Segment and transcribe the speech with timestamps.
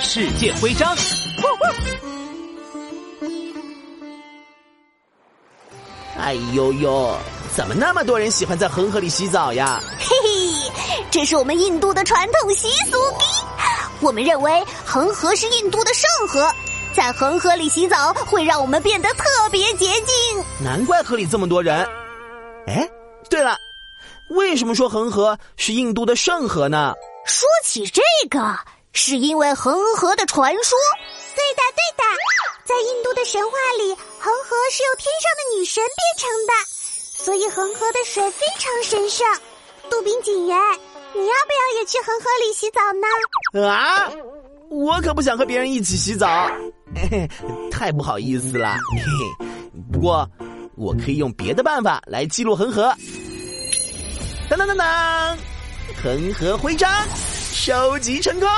[0.00, 0.96] 世界徽章。
[6.16, 7.16] 哎呦呦，
[7.54, 9.80] 怎么那么多人喜欢在恒河里洗澡呀？
[9.98, 12.98] 嘿嘿，这是我们印度的传统习俗。
[14.00, 16.50] 我们认为恒河是印度的圣河，
[16.94, 20.44] 在恒河里洗澡会让我们变得特别洁净。
[20.62, 21.86] 难怪河里这么多人。
[22.66, 22.88] 哎，
[23.28, 23.56] 对了，
[24.30, 26.94] 为什么说恒河是印度的圣河呢？
[27.26, 28.58] 说起这个，
[28.92, 30.78] 是因为恒河的传说。
[31.36, 32.02] 对的，对的，
[32.64, 36.52] 在印度的神话里，恒河是由天上的女神变成的，
[37.24, 39.26] 所以恒河的水非常神圣。
[39.88, 40.58] 杜宾警员，
[41.14, 42.80] 你要不要也去恒河里洗澡
[43.62, 43.66] 呢？
[43.68, 44.10] 啊，
[44.68, 46.50] 我可不想和别人一起洗澡，
[47.70, 48.76] 太不好意思了。
[48.92, 49.46] 嘿嘿，
[49.92, 50.28] 不过
[50.76, 52.92] 我可以用别的办法来记录恒河。
[54.50, 55.38] 当当当当，
[56.02, 56.90] 恒河徽章
[57.58, 58.48] 收集成功。